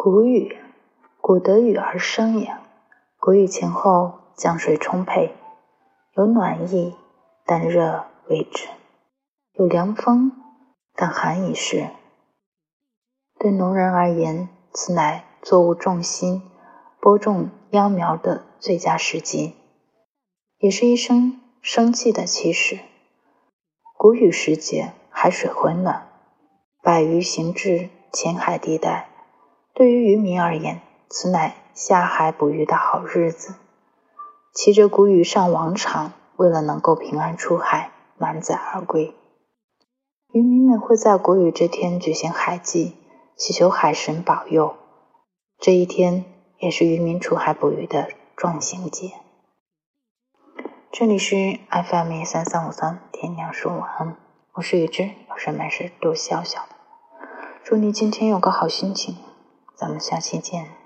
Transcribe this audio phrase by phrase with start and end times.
[0.00, 0.56] 谷雨，
[1.20, 2.56] 谷得雨而生也。
[3.18, 5.34] 谷雨前后，降水充沛，
[6.12, 6.94] 有暖意，
[7.44, 8.68] 但热未至；
[9.54, 10.30] 有凉风，
[10.94, 11.88] 但寒已逝。
[13.40, 16.48] 对农人而言，此乃作物重心、
[17.00, 19.56] 播种秧苗的最佳时机，
[20.58, 22.78] 也是一生生气的起始。
[23.96, 26.06] 谷雨时节，海水浑暖，
[26.84, 29.08] 百鱼行至浅海地带。
[29.78, 33.54] 对于渔民而言，此乃下海捕鱼的好日子。
[34.52, 39.14] 骑着谷雨上王场，为了能够平安出海，满载而归。
[40.32, 42.96] 渔民们会在谷雨这天举行海祭，
[43.36, 44.74] 祈求海神保佑。
[45.60, 46.24] 这一天
[46.58, 49.12] 也是渔民出海捕鱼的壮行节。
[50.90, 54.16] 这里是 FM 三三五三，天亮说晚安，
[54.54, 56.66] 我是雨之，有事没事多笑笑。
[57.62, 59.14] 祝你今天有个好心情。
[59.78, 60.78] 咱们下期见。